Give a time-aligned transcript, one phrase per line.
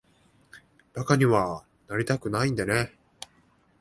[0.95, 2.97] 馬鹿にはなりたくないんでね。